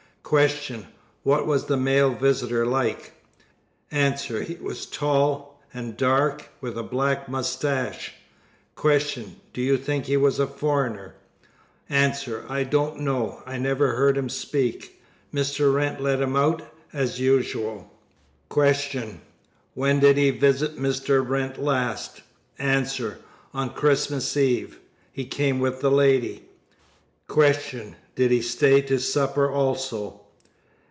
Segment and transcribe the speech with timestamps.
[0.31, 0.85] Q.
[1.23, 3.11] What was the male visitor like?
[3.91, 4.11] A.
[4.15, 8.13] He was tall and dark, with a black moustache.
[8.81, 8.99] Q.
[9.51, 11.15] Do you think he was a foreigner?
[11.89, 12.13] A.
[12.47, 13.43] I don't know.
[13.45, 15.01] I never heard him speak.
[15.33, 15.73] Mr.
[15.73, 16.61] Wrent let him out,
[16.93, 17.91] as usual.
[18.49, 19.19] Q.
[19.73, 21.27] When did he visit Mr.
[21.27, 22.21] Wrent last?
[22.57, 22.77] A.
[23.53, 24.79] On Christmas Eve.
[25.11, 26.45] He came with the lady.
[27.29, 27.95] Q.
[28.15, 30.17] Did he stay to supper also?